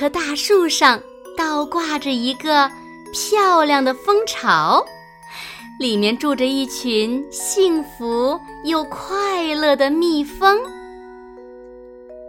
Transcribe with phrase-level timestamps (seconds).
[0.00, 0.98] 棵大树上
[1.36, 2.70] 倒挂着一个
[3.12, 4.82] 漂亮的蜂巢，
[5.78, 10.58] 里面住着一群幸福又快乐的蜜蜂。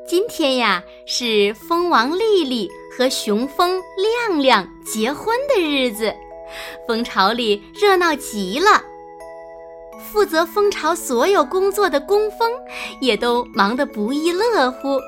[0.05, 3.81] 今天呀，是蜂王丽丽和雄蜂
[4.27, 6.13] 亮亮结婚的日子，
[6.85, 8.83] 蜂巢里热闹极了。
[10.11, 12.52] 负责蜂巢所有工作的工蜂
[13.00, 15.00] 也都忙得不亦乐乎。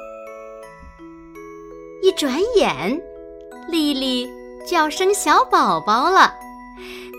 [2.03, 3.01] 一转眼，
[3.69, 4.27] 丽丽
[4.67, 6.33] 就要生小宝宝了。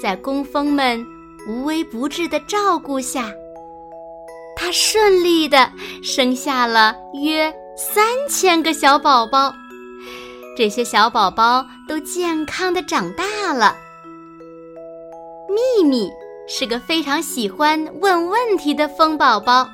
[0.03, 1.03] 在工蜂们
[1.49, 3.33] 无微不至的照顾下，
[4.55, 9.55] 她顺利的生下了约三千个小宝宝。
[10.55, 13.75] 这些小宝宝都健康的长大了。
[15.49, 16.11] 秘密
[16.47, 19.67] 是个非常喜欢问问题的蜂宝宝。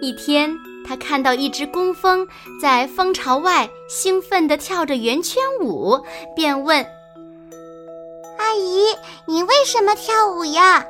[0.00, 0.56] 一天。
[0.86, 2.26] 他看到一只工蜂
[2.60, 5.98] 在蜂巢外兴奋地跳着圆圈舞，
[6.34, 6.84] 便问
[8.38, 8.84] ：“阿姨，
[9.26, 10.84] 你为什么跳舞呀？”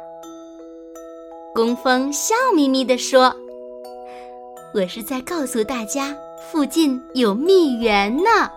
[1.55, 3.35] 工蜂笑眯眯地说
[4.75, 6.17] ：“我是在告诉大家，
[6.51, 8.51] 附近有蜜源呢。”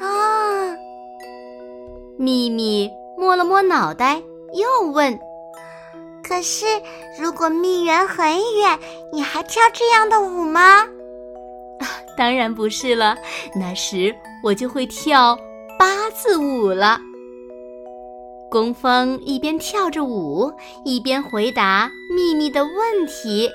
[0.00, 0.74] 啊！
[2.16, 4.22] 秘密摸了摸脑袋，
[4.54, 5.18] 又问。
[6.28, 6.66] 可是，
[7.18, 8.78] 如果蜜源很远，
[9.10, 10.84] 你还跳这样的舞吗？
[12.18, 13.16] 当然不是了，
[13.56, 15.38] 那时我就会跳
[15.78, 17.00] 八字舞了。
[18.50, 20.52] 工蜂一边跳着舞，
[20.84, 23.50] 一边回答秘密的问题。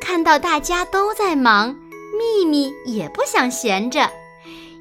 [0.00, 1.76] 看到大家都在忙，
[2.16, 4.08] 秘密也不想闲着，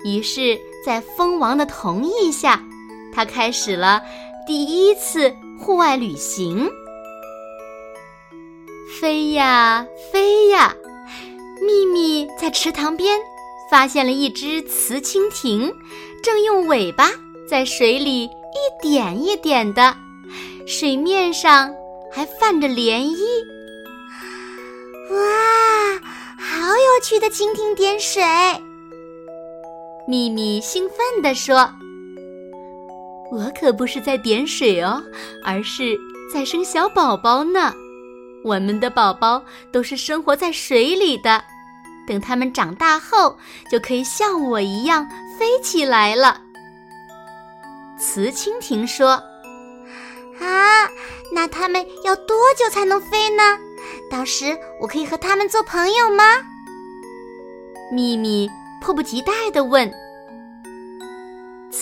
[0.06, 2.62] 于是，在蜂王的同意下，
[3.12, 4.00] 他开始了
[4.45, 5.34] 第一次。
[5.59, 6.69] 户外旅行，
[9.00, 10.75] 飞呀飞呀，
[11.62, 13.19] 秘密在池塘边
[13.72, 15.74] 发现了一只雌蜻蜓，
[16.22, 17.09] 正用尾巴
[17.47, 19.96] 在水里一点一点的，
[20.68, 21.74] 水面上
[22.12, 23.24] 还泛着涟漪。
[25.12, 26.00] 哇，
[26.38, 28.22] 好有趣的蜻蜓点水！
[30.06, 31.69] 秘密兴奋地说。
[33.33, 35.01] 我可不是在点水哦，
[35.44, 35.97] 而是
[36.31, 37.73] 在生小宝宝呢。
[38.44, 41.44] 我们的宝宝都是生活在水里的，
[42.05, 43.35] 等他们长大后，
[43.71, 46.41] 就可以像我一样飞起来了。
[47.97, 49.13] 雌蜻蜓说
[50.39, 50.88] ：“啊，
[51.33, 53.57] 那他们要多久才能飞呢？
[54.11, 56.23] 到时我可以和他们做朋友吗？”
[57.91, 58.47] 秘密
[58.79, 59.91] 迫不及待地问。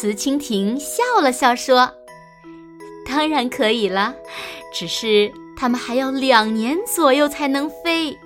[0.02, 1.94] 雌蜻蜓笑了笑说
[3.06, 4.16] ：“当然可以了，
[4.74, 8.18] 只是它们还要两年左右才能飞。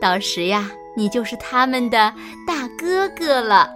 [0.00, 2.14] 到时呀，你就是它们的
[2.46, 3.68] 大哥哥了。”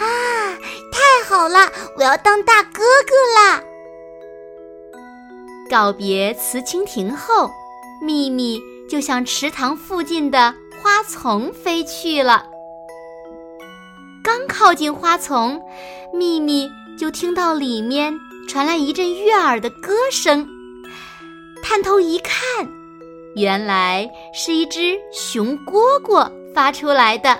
[0.00, 0.56] 啊，
[0.90, 1.70] 太好了！
[1.98, 3.62] 我要当大哥哥啦！
[5.68, 7.50] 告别雌蜻蜓后，
[8.00, 8.58] 秘密
[8.88, 12.46] 就向池塘附近的花丛飞去了。
[14.32, 15.60] 刚靠近花丛，
[16.10, 20.48] 秘密就听到里面传来一阵悦耳的歌声。
[21.62, 22.66] 探头一看，
[23.36, 27.38] 原来是一只熊蝈蝈发出来的。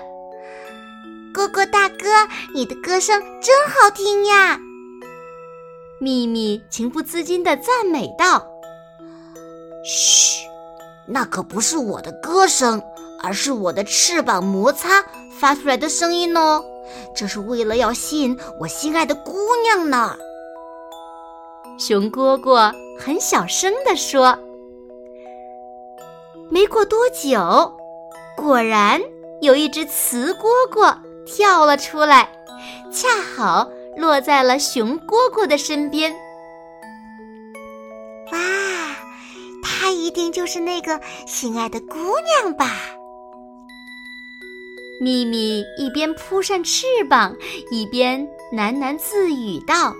[1.33, 2.05] 蝈蝈大哥，
[2.53, 4.59] 你的歌声真好听呀！
[5.99, 8.45] 秘密情不自禁地赞美道
[9.83, 10.45] ：“嘘，
[11.07, 12.79] 那可不是我的歌声，
[13.23, 15.03] 而是我的翅膀摩擦
[15.39, 16.63] 发出来的声音哦。”
[17.15, 19.33] 这是为了要吸引我心爱的姑
[19.63, 20.17] 娘呢。
[21.79, 24.37] 熊蝈蝈很小声地说。
[26.49, 27.73] 没过多久，
[28.37, 29.01] 果然
[29.41, 30.95] 有一只雌蝈蝈
[31.25, 32.29] 跳了出来，
[32.91, 36.13] 恰好落在了熊蝈蝈的身边。
[38.31, 38.39] 哇，
[39.63, 41.97] 她一定就是那个心爱的姑
[42.43, 42.69] 娘吧？
[44.99, 47.35] 秘密一边扑扇翅膀，
[47.71, 49.95] 一边喃喃自语道：“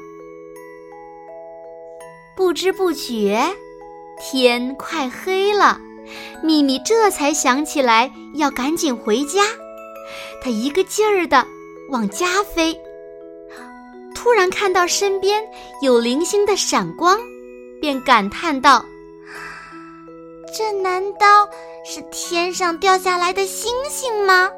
[2.38, 3.44] 不知不觉，
[4.20, 5.80] 天快黑了。
[6.42, 9.42] 秘密这才想起来要赶紧回家，
[10.42, 11.46] 他一个劲儿的
[11.90, 12.78] 往家飞。
[14.14, 15.44] 突然看到身边
[15.82, 17.18] 有零星的闪光，
[17.82, 18.86] 便感叹道
[20.56, 21.50] ：“这难道
[21.84, 24.50] 是天上掉下来的星星吗？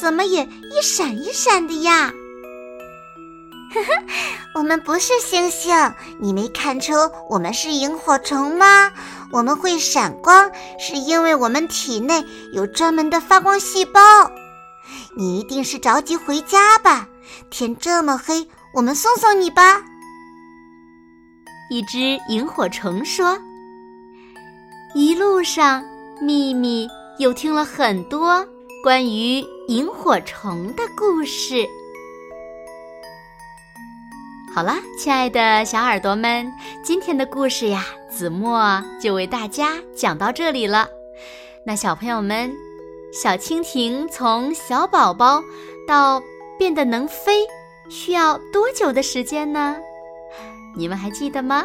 [0.00, 2.12] 怎么也一闪一闪的呀？”
[3.72, 4.02] 呵呵，
[4.56, 5.72] 我们不是星星，
[6.18, 6.92] 你没看出
[7.28, 8.90] 我们是萤火虫吗？
[9.30, 14.00] 我们会闪光，是因为我们体内有专门的发光细胞。
[15.16, 17.06] 你一定是着急回家吧？
[17.48, 19.80] 天这么黑，我们送送你吧。
[21.70, 23.38] 一只萤火虫说
[24.92, 25.84] ：“一路上，
[26.20, 26.88] 秘密
[27.18, 28.44] 又听了很多
[28.82, 31.64] 关于萤火虫的故事。”
[34.52, 36.52] 好了，亲爱的小耳朵们，
[36.82, 40.88] 今天的故事呀，子墨就为大家讲到这里了。
[41.64, 42.52] 那小朋友们，
[43.12, 45.40] 小蜻蜓从小宝宝
[45.86, 46.20] 到
[46.58, 47.46] 变得能飞，
[47.88, 49.76] 需要多久的时间呢？
[50.76, 51.64] 你们还记得吗？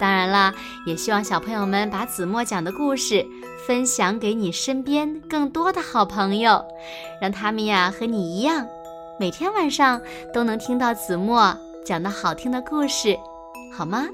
[0.00, 0.54] 当然啦，
[0.86, 3.24] 也希望小朋友们把子墨讲的故事
[3.66, 6.64] 分享给你身边更多的好朋友，
[7.20, 8.66] 让他们呀和你一样。
[9.18, 10.00] 每天晚上
[10.32, 11.54] 都能听到子墨
[11.84, 13.14] 讲的好听的故事，
[13.76, 14.06] 好吗？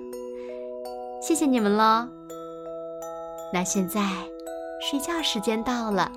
[1.23, 2.09] 谢谢你们喽。
[3.53, 4.01] 那现在
[4.91, 6.11] 睡觉时间到了，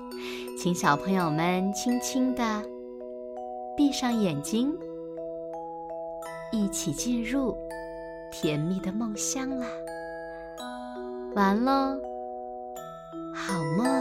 [0.60, 2.60] 请小朋友们轻轻的
[3.76, 4.76] 闭上眼睛，
[6.50, 7.56] 一起进入
[8.30, 9.66] 甜蜜的梦乡啦。
[11.34, 11.98] 完喽，
[13.34, 13.99] 好梦。